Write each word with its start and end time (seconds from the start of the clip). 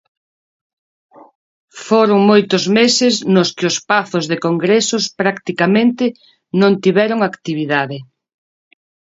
Foron 1.87 2.19
moitos 2.31 2.63
meses 2.79 3.13
nos 3.35 3.49
que 3.57 3.65
os 3.71 3.77
pazos 3.91 4.23
de 4.31 4.37
congresos 4.47 5.03
practicamente 5.21 6.05
non 6.59 6.71
tiveron 6.83 7.19
actividade. 7.29 7.97